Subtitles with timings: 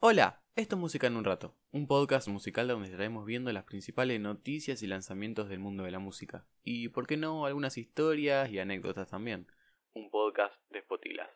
[0.00, 4.20] Hola, esto es Música en un Rato, un podcast musical donde estaremos viendo las principales
[4.20, 6.46] noticias y lanzamientos del mundo de la música.
[6.62, 9.48] Y, por qué no, algunas historias y anécdotas también.
[9.94, 11.28] Un podcast de Spotilas.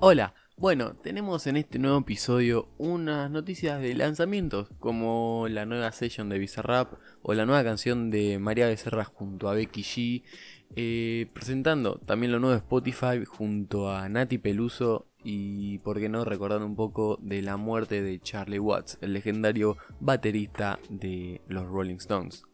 [0.00, 6.28] Hola, bueno, tenemos en este nuevo episodio unas noticias de lanzamientos, como la nueva session
[6.28, 6.92] de Bizarrap
[7.22, 10.22] o la nueva canción de María Becerra junto a Becky G,
[10.76, 16.26] eh, presentando también lo nuevo de Spotify junto a Nati Peluso y, por qué no,
[16.26, 21.96] recordando un poco de la muerte de Charlie Watts, el legendario baterista de los Rolling
[21.96, 22.44] Stones.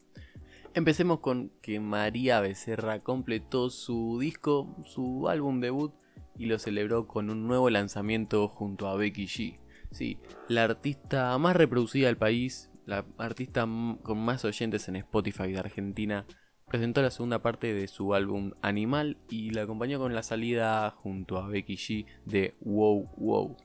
[0.74, 5.92] Empecemos con que María Becerra completó su disco, su álbum debut,
[6.38, 9.58] y lo celebró con un nuevo lanzamiento junto a Becky G.
[9.90, 10.18] Sí,
[10.48, 13.66] la artista más reproducida del país, la artista
[14.02, 16.26] con más oyentes en Spotify de Argentina,
[16.66, 21.38] presentó la segunda parte de su álbum Animal y la acompañó con la salida junto
[21.38, 23.56] a Becky G de Wow Wow.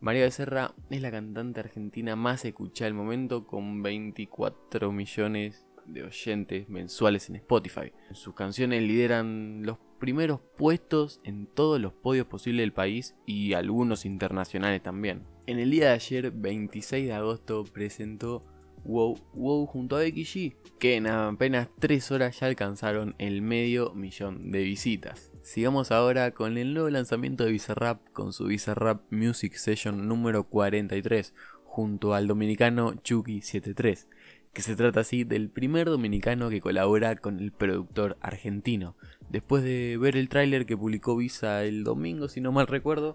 [0.00, 6.68] María Becerra es la cantante argentina más escuchada del momento con 24 millones de oyentes
[6.68, 7.92] mensuales en Spotify.
[8.12, 14.04] Sus canciones lideran los primeros puestos en todos los podios posibles del país y algunos
[14.04, 15.22] internacionales también.
[15.46, 18.44] En el día de ayer, 26 de agosto, presentó
[18.84, 23.94] Wow Wow junto a Becky G, que en apenas 3 horas ya alcanzaron el medio
[23.94, 25.30] millón de visitas.
[25.42, 31.34] Sigamos ahora con el nuevo lanzamiento de Bizarrap con su Bizarrap Music Session número 43
[31.64, 34.06] junto al dominicano Chucky73
[34.52, 38.96] que se trata así del primer dominicano que colabora con el productor argentino.
[39.30, 43.14] Después de ver el tráiler que publicó Visa el domingo, si no mal recuerdo,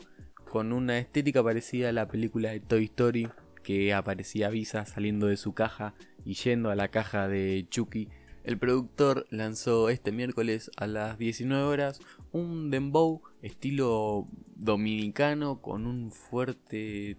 [0.50, 3.28] con una estética parecida a la película de Toy Story,
[3.62, 5.94] que aparecía Visa saliendo de su caja
[6.26, 8.10] y yendo a la caja de Chucky,
[8.44, 12.00] el productor lanzó este miércoles a las 19 horas
[12.32, 17.18] un dembow estilo dominicano con un fuerte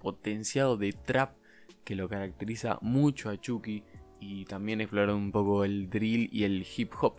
[0.00, 1.36] potenciado de trap
[1.86, 3.84] que lo caracteriza mucho a Chucky
[4.20, 7.14] y también exploraron un poco el drill y el hip hop.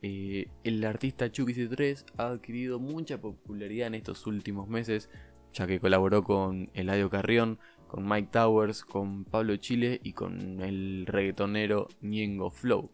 [0.00, 5.10] Eh, el artista Chucky C3 ha adquirido mucha popularidad en estos últimos meses,
[5.52, 7.58] ya que colaboró con Eladio Carrión,
[7.88, 12.92] con Mike Towers, con Pablo Chile y con el reggaetonero Niengo Flow.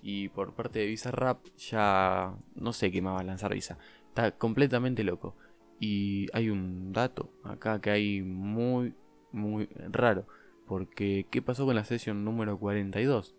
[0.00, 3.78] Y por parte de Visa Rap, ya no sé qué más va a lanzar Visa.
[4.06, 5.36] Está completamente loco.
[5.80, 8.94] Y hay un dato acá que hay muy,
[9.32, 10.24] muy raro.
[10.66, 13.34] Porque, ¿qué pasó con la sesión número 42?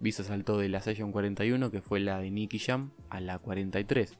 [0.00, 4.18] Visa saltó de la sesión 41, que fue la de Nicky Jam, a la 43.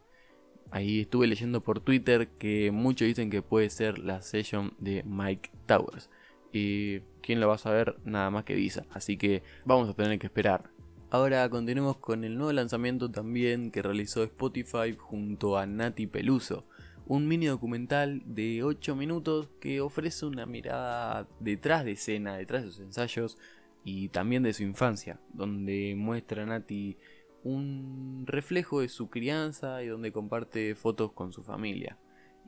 [0.71, 5.51] Ahí estuve leyendo por Twitter que muchos dicen que puede ser la sesión de Mike
[5.67, 6.11] Towers.
[6.53, 8.85] Y quién lo va a saber nada más que Visa.
[8.91, 10.71] Así que vamos a tener que esperar.
[11.11, 16.67] Ahora continuemos con el nuevo lanzamiento también que realizó Spotify junto a Nati Peluso
[17.09, 22.71] un mini documental de 8 minutos que ofrece una mirada detrás de escena, detrás de
[22.71, 23.39] sus ensayos
[23.83, 26.99] y también de su infancia, donde muestra a Nati
[27.45, 31.97] un reflejo de su crianza y donde comparte fotos con su familia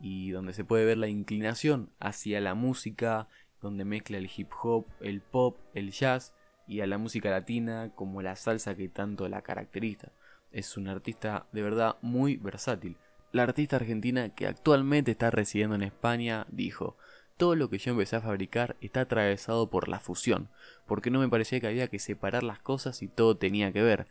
[0.03, 3.29] y donde se puede ver la inclinación hacia la música,
[3.63, 6.35] donde mezcla el hip hop, el pop, el jazz
[6.69, 10.13] y a la música latina como la salsa que tanto la caracteriza.
[10.53, 12.99] Es un artista de verdad muy versátil
[13.33, 16.97] la artista argentina que actualmente está residiendo en España dijo,
[17.37, 20.51] todo lo que yo empecé a fabricar está atravesado por la fusión,
[20.87, 24.09] porque no me parecía que había que separar las cosas y todo tenía que ver.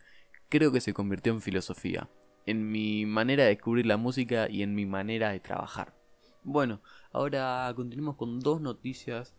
[0.48, 2.08] Creo que se convirtió en filosofía,
[2.46, 5.94] en mi manera de descubrir la música y en mi manera de trabajar.
[6.42, 6.80] Bueno,
[7.12, 9.34] ahora continuemos con dos noticias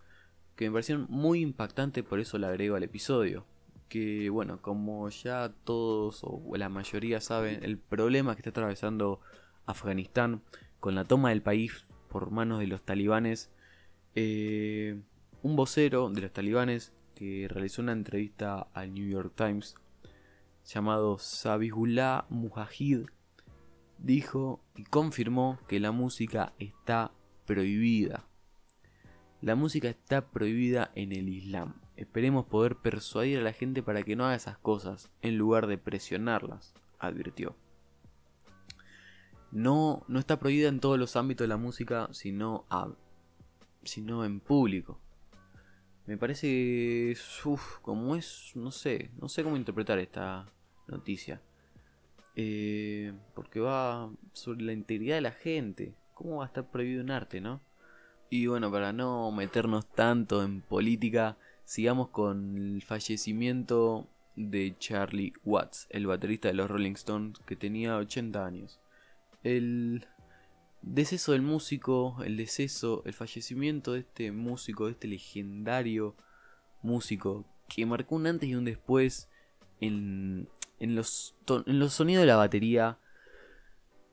[0.55, 3.45] que me parecieron muy impactantes, por eso la agrego al episodio.
[3.89, 9.19] Que bueno, como ya todos o la mayoría saben, el problema que está atravesando
[9.71, 10.41] Afganistán,
[10.79, 13.49] con la toma del país por manos de los talibanes,
[14.15, 15.01] eh,
[15.43, 19.75] un vocero de los talibanes que realizó una entrevista al New York Times
[20.65, 23.05] llamado Sabihullah Mujahid
[23.97, 27.11] dijo y confirmó que la música está
[27.45, 28.27] prohibida.
[29.41, 31.81] La música está prohibida en el Islam.
[31.95, 35.77] Esperemos poder persuadir a la gente para que no haga esas cosas en lugar de
[35.77, 37.55] presionarlas, advirtió
[39.51, 42.65] no, no está prohibida en todos los ámbitos de la música, sino,
[43.83, 44.99] sino en público.
[46.05, 47.15] Me parece,
[47.45, 50.45] uff, como es, no sé, no sé cómo interpretar esta
[50.87, 51.41] noticia.
[52.35, 55.95] Eh, porque va sobre la integridad de la gente.
[56.13, 57.61] ¿Cómo va a estar prohibido un arte, no?
[58.29, 65.87] Y bueno, para no meternos tanto en política, sigamos con el fallecimiento de Charlie Watts,
[65.89, 68.80] el baterista de los Rolling Stones, que tenía 80 años.
[69.43, 70.05] El,
[70.81, 76.15] deceso del músico, el deceso, el fallecimiento de este músico, de este legendario
[76.81, 79.29] músico que marcó un antes y un después
[79.79, 80.49] en,
[80.79, 82.97] en, los, en los sonidos de la batería.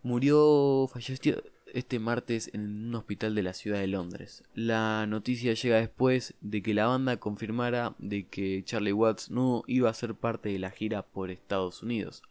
[0.03, 1.43] Murió, falleció
[1.75, 4.45] este martes en un hospital de la ciudad de Londres.
[4.55, 9.91] La noticia llega después de que la banda confirmara de que Charlie Watts no iba
[9.91, 12.23] a ser parte de la gira por Estados Unidos.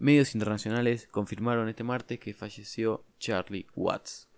[0.00, 4.28] Medios internacionales confirmaron este martes que falleció Charlie Watts.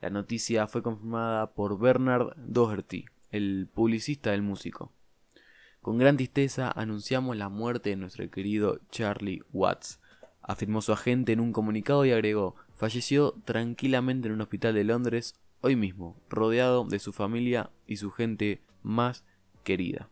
[0.00, 4.92] La noticia fue confirmada por Bernard Doherty, el publicista del músico.
[5.82, 10.00] Con gran tristeza anunciamos la muerte de nuestro querido Charlie Watts,
[10.42, 15.36] afirmó su agente en un comunicado y agregó, falleció tranquilamente en un hospital de Londres
[15.60, 19.24] hoy mismo, rodeado de su familia y su gente más
[19.62, 20.08] querida.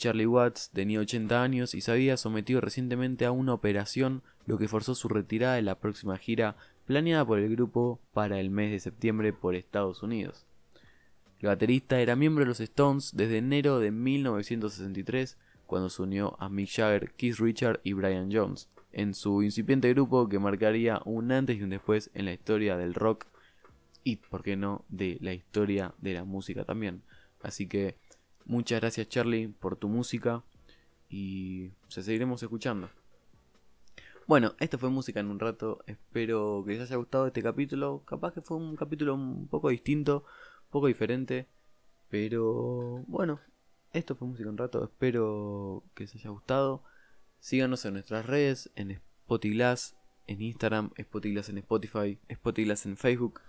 [0.00, 4.66] Charlie Watts tenía 80 años y se había sometido recientemente a una operación, lo que
[4.66, 6.56] forzó su retirada de la próxima gira
[6.86, 10.46] planeada por el grupo para el mes de septiembre por Estados Unidos.
[11.40, 15.36] El baterista era miembro de los Stones desde enero de 1963,
[15.66, 20.30] cuando se unió a Mick Jagger, Keith Richard y Brian Jones, en su incipiente grupo
[20.30, 23.26] que marcaría un antes y un después en la historia del rock
[24.02, 27.02] y, por qué no, de la historia de la música también.
[27.42, 27.96] Así que
[28.44, 30.42] Muchas gracias Charlie por tu música
[31.08, 32.90] y se seguiremos escuchando.
[34.26, 35.82] Bueno, esto fue música en un rato.
[35.86, 38.04] Espero que les haya gustado este capítulo.
[38.04, 40.24] Capaz que fue un capítulo un poco distinto,
[40.66, 41.48] un poco diferente.
[42.08, 43.40] Pero bueno,
[43.92, 44.84] esto fue música en un rato.
[44.84, 46.84] Espero que les haya gustado.
[47.40, 49.96] Síganos en nuestras redes, en Spotyglass,
[50.28, 53.40] en Instagram, Spotyglass en Spotify, Spotyglass en Facebook.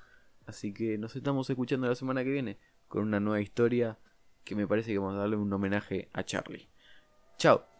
[0.47, 2.57] Así que nos estamos escuchando la semana que viene
[2.87, 3.99] con una nueva historia
[4.43, 6.67] que me parece que vamos a darle un homenaje a Charlie.
[7.37, 7.70] Chao.